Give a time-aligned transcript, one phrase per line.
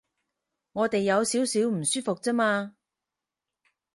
[0.71, 2.75] 我哋有少少唔舒服啫嘛